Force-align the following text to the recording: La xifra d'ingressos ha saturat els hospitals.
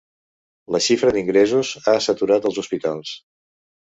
La 0.75 0.79
xifra 0.85 1.11
d'ingressos 1.17 1.73
ha 1.85 1.95
saturat 2.07 2.49
els 2.51 2.59
hospitals. 2.63 3.13